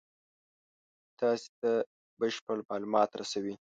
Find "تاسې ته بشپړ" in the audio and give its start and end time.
1.19-2.57